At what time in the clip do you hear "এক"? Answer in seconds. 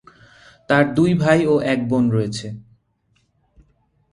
1.63-1.79